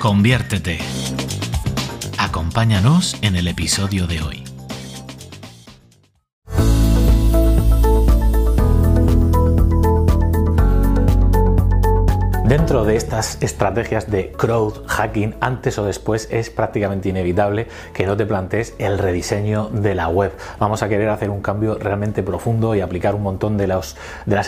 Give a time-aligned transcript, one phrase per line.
[0.00, 0.78] Conviértete.
[2.16, 4.49] Acompáñanos en el episodio de hoy.
[12.50, 18.16] Dentro de estas estrategias de crowd hacking, antes o después es prácticamente inevitable que no
[18.16, 20.32] te plantees el rediseño de la web.
[20.58, 23.94] Vamos a querer hacer un cambio realmente profundo y aplicar un montón de, las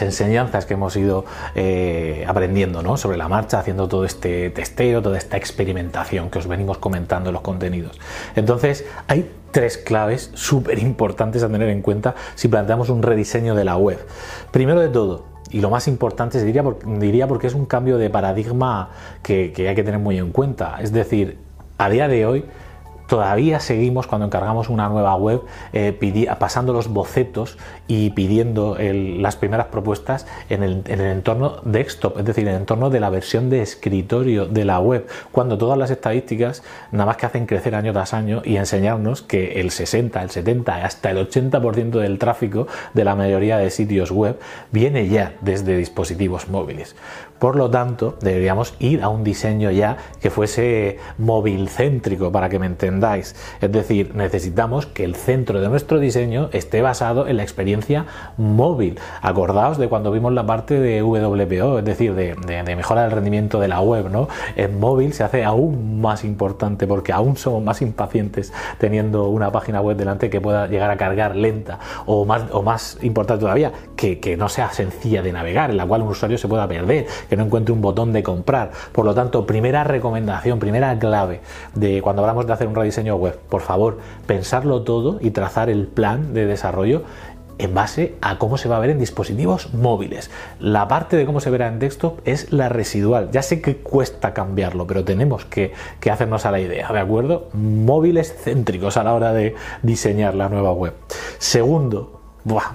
[0.02, 2.96] enseñanzas que hemos ido eh, aprendiendo ¿no?
[2.96, 7.34] sobre la marcha, haciendo todo este testeo, toda esta experimentación que os venimos comentando en
[7.34, 8.00] los contenidos.
[8.34, 13.62] Entonces, hay tres claves súper importantes a tener en cuenta si planteamos un rediseño de
[13.62, 14.04] la web.
[14.50, 16.64] Primero de todo, y lo más importante diría,
[16.98, 18.90] diría porque es un cambio de paradigma
[19.22, 20.78] que, que hay que tener muy en cuenta.
[20.80, 21.38] Es decir,
[21.78, 22.44] a día de hoy
[23.12, 25.42] todavía seguimos cuando encargamos una nueva web
[25.74, 25.92] eh,
[26.38, 32.54] pasando los bocetos y pidiendo las primeras propuestas en el, entorno desktop, es decir, en
[32.54, 37.04] el entorno de la versión de escritorio de la web, cuando todas las estadísticas nada
[37.04, 41.10] más que hacen crecer año tras año y enseñarnos que el 60, el 70, hasta
[41.10, 44.40] el 80% del tráfico de la mayoría de sitios web
[44.70, 46.96] viene ya desde dispositivos móviles.
[47.42, 52.60] Por lo tanto, deberíamos ir a un diseño ya que fuese móvil céntrico, para que
[52.60, 53.01] me entendáis.
[53.02, 58.98] Es decir, necesitamos que el centro de nuestro diseño esté basado en la experiencia móvil.
[59.22, 62.36] Acordaos de cuando vimos la parte de WPO, es decir, de,
[62.76, 64.28] mejora del rendimiento de la web, ¿no?
[64.54, 69.80] En móvil se hace aún más importante porque aún somos más impacientes teniendo una página
[69.80, 74.20] web delante que pueda llegar a cargar lenta o más, o más importante todavía, que,
[74.20, 77.36] que no sea sencilla de navegar, en la cual un usuario se pueda perder que
[77.36, 78.70] no encuentre un botón de comprar.
[78.92, 81.40] Por lo tanto, primera recomendación, primera clave
[81.74, 85.86] de cuando hablamos de hacer un rediseño web, por favor, pensarlo todo y trazar el
[85.86, 87.02] plan de desarrollo
[87.58, 90.30] en base a cómo se va a ver en dispositivos móviles.
[90.58, 93.30] La parte de cómo se verá en desktop es la residual.
[93.30, 97.48] Ya sé que cuesta cambiarlo, pero tenemos que, que hacernos a la idea, ¿de acuerdo?
[97.52, 100.94] Móviles céntricos a la hora de diseñar la nueva web.
[101.38, 102.20] Segundo,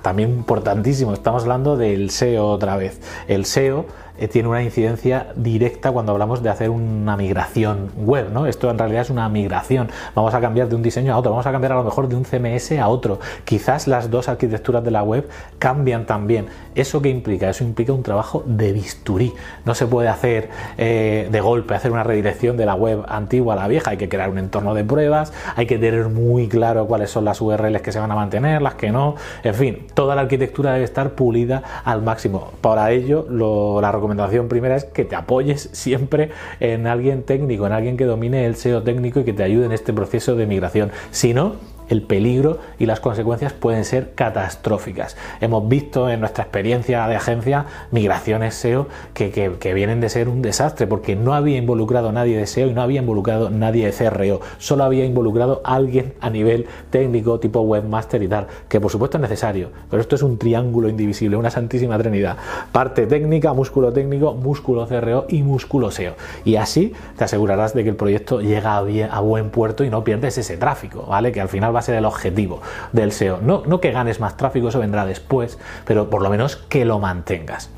[0.01, 3.01] también importantísimo, estamos hablando del SEO otra vez.
[3.27, 3.85] El SEO
[4.17, 8.47] eh, tiene una incidencia directa cuando hablamos de hacer una migración web, ¿no?
[8.47, 9.89] Esto en realidad es una migración.
[10.15, 12.15] Vamos a cambiar de un diseño a otro, vamos a cambiar a lo mejor de
[12.15, 13.19] un CMS a otro.
[13.45, 15.27] Quizás las dos arquitecturas de la web
[15.59, 16.47] cambian también.
[16.75, 17.49] ¿Eso qué implica?
[17.49, 19.33] Eso implica un trabajo de bisturí.
[19.65, 23.57] No se puede hacer eh, de golpe, hacer una redirección de la web antigua a
[23.57, 23.91] la vieja.
[23.91, 27.41] Hay que crear un entorno de pruebas, hay que tener muy claro cuáles son las
[27.41, 29.15] URLs que se van a mantener, las que no.
[29.43, 32.51] En fin, toda la arquitectura debe estar pulida al máximo.
[32.61, 36.29] Para ello, lo, la recomendación recomendación primera es que te apoyes siempre
[36.59, 39.73] en alguien técnico, en alguien que domine el SEO técnico y que te ayude en
[39.73, 40.91] este proceso de migración.
[41.11, 41.55] Si no,
[41.89, 45.17] el peligro y las consecuencias pueden ser catastróficas.
[45.41, 50.87] Hemos visto en nuestra experiencia de agencia migraciones SEO que, vienen de ser un desastre
[50.87, 54.83] porque no había involucrado nadie de SEO y no había involucrado nadie de CRO, solo
[54.83, 59.69] había involucrado alguien a nivel técnico tipo webmaster y tal, que por supuesto es necesario,
[59.89, 62.37] pero esto es un triángulo indivisible, una santísima trinidad.
[62.71, 66.15] Parte técnica, músculo técnico, músculo CRO y músculo SEO.
[66.45, 70.03] Y así te asegurarás de que el proyecto llega a, a buen puerto y no
[70.03, 71.31] pierdes ese tráfico, ¿vale?
[71.31, 72.61] Que al final va a ser el objetivo
[72.91, 73.39] del SEO.
[73.41, 76.99] No, no que ganes más tráfico, eso vendrá después, pero por lo menos que lo
[76.99, 77.69] mantengas.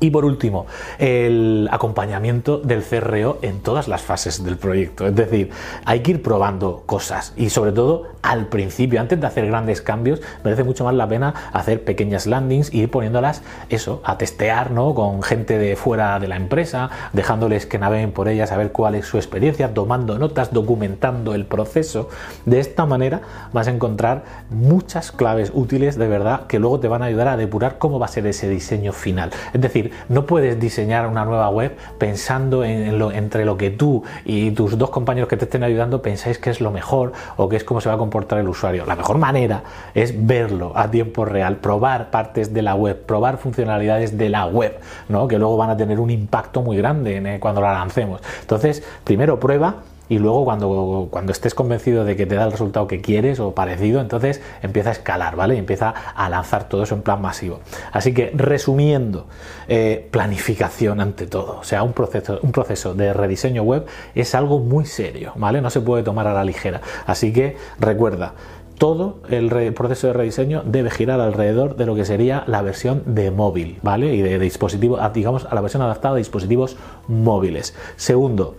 [0.00, 0.66] Y por último,
[0.98, 5.06] el acompañamiento del CRO en todas las fases del proyecto.
[5.06, 5.50] Es decir,
[5.84, 10.20] hay que ir probando cosas y sobre todo al principio, antes de hacer grandes cambios,
[10.44, 14.94] merece mucho más la pena hacer pequeñas landings y ir poniéndolas, eso, a testear, ¿no?
[14.94, 18.94] Con gente de fuera de la empresa, dejándoles que naveguen por ellas, a ver cuál
[18.94, 22.08] es su experiencia, tomando notas, documentando el proceso.
[22.44, 27.02] De esta manera vas a encontrar muchas claves útiles de verdad que luego te van
[27.02, 29.30] a ayudar a depurar cómo va a ser ese diseño final.
[29.52, 34.02] Es decir, no puedes diseñar una nueva web pensando en lo, entre lo que tú
[34.24, 37.56] y tus dos compañeros que te estén ayudando pensáis que es lo mejor o que
[37.56, 38.84] es cómo se va a comportar el usuario.
[38.86, 39.62] La mejor manera
[39.94, 44.78] es verlo a tiempo real, probar partes de la web, probar funcionalidades de la web,
[45.08, 45.28] ¿no?
[45.28, 48.20] que luego van a tener un impacto muy grande cuando la lancemos.
[48.40, 49.76] Entonces, primero prueba
[50.10, 53.54] y luego cuando, cuando estés convencido de que te da el resultado que quieres o
[53.54, 55.54] parecido, entonces empieza a escalar, ¿vale?
[55.54, 57.60] Y empieza a lanzar todo eso en plan masivo.
[57.92, 59.28] Así que resumiendo,
[59.68, 61.60] eh, planificación ante todo.
[61.60, 63.86] O sea, un proceso, un proceso de rediseño web
[64.16, 65.60] es algo muy serio, ¿vale?
[65.60, 66.80] No se puede tomar a la ligera.
[67.06, 68.34] Así que recuerda,
[68.78, 73.30] todo el proceso de rediseño debe girar alrededor de lo que sería la versión de
[73.30, 74.14] móvil, ¿vale?
[74.14, 77.76] Y de, dispositivos, digamos, a la versión adaptada de dispositivos móviles.
[77.96, 78.56] Segundo,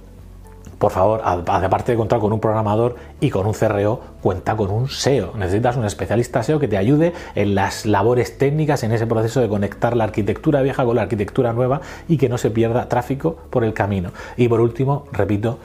[0.81, 4.89] por favor, aparte de contar con un programador y con un CRO, cuenta con un
[4.89, 5.33] SEO.
[5.37, 9.47] Necesitas un especialista SEO que te ayude en las labores técnicas, en ese proceso de
[9.47, 13.63] conectar la arquitectura vieja con la arquitectura nueva y que no se pierda tráfico por
[13.63, 14.09] el camino.
[14.37, 15.59] Y por último, repito,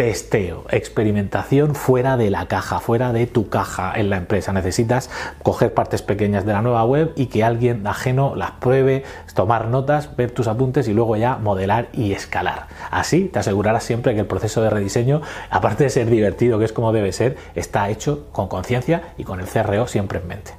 [0.00, 4.50] testeo, experimentación fuera de la caja, fuera de tu caja en la empresa.
[4.50, 5.10] Necesitas
[5.42, 9.04] coger partes pequeñas de la nueva web y que alguien ajeno las pruebe,
[9.34, 12.68] tomar notas, ver tus apuntes y luego ya modelar y escalar.
[12.90, 15.20] Así te asegurarás siempre que el proceso de rediseño,
[15.50, 19.38] aparte de ser divertido, que es como debe ser, está hecho con conciencia y con
[19.38, 20.54] el CRO siempre en mente.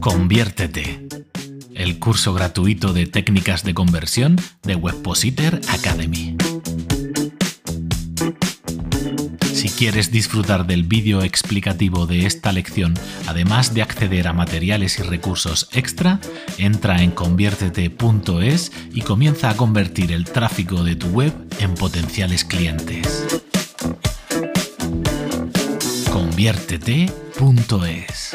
[0.00, 1.03] Conviértete
[1.84, 6.34] el curso gratuito de técnicas de conversión de Webpositor Academy.
[9.52, 12.94] Si quieres disfrutar del vídeo explicativo de esta lección,
[13.26, 16.20] además de acceder a materiales y recursos extra,
[16.56, 23.26] entra en conviértete.es y comienza a convertir el tráfico de tu web en potenciales clientes.
[26.10, 28.32] conviértete.es